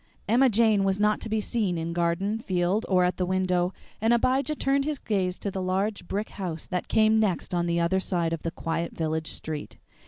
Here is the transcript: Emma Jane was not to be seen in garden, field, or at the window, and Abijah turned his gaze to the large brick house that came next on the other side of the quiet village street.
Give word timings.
Emma 0.27 0.49
Jane 0.49 0.83
was 0.83 0.99
not 0.99 1.21
to 1.21 1.29
be 1.29 1.39
seen 1.39 1.77
in 1.77 1.93
garden, 1.93 2.39
field, 2.39 2.87
or 2.89 3.03
at 3.03 3.17
the 3.17 3.23
window, 3.27 3.71
and 4.01 4.13
Abijah 4.15 4.55
turned 4.55 4.83
his 4.83 4.97
gaze 4.97 5.37
to 5.37 5.51
the 5.51 5.61
large 5.61 6.07
brick 6.07 6.29
house 6.29 6.65
that 6.65 6.87
came 6.87 7.19
next 7.19 7.53
on 7.53 7.67
the 7.67 7.79
other 7.79 7.99
side 7.99 8.33
of 8.33 8.41
the 8.41 8.49
quiet 8.49 8.93
village 8.97 9.29
street. 9.29 9.77